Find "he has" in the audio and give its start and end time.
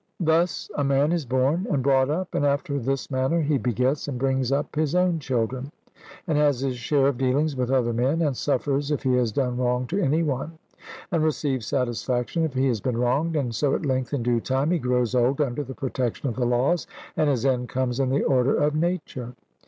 9.03-9.31, 12.55-12.81